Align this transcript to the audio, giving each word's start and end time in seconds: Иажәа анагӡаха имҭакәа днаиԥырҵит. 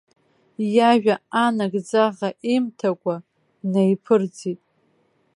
Иажәа 0.75 1.15
анагӡаха 1.45 2.29
имҭакәа 2.55 3.15
днаиԥырҵит. 3.59 4.61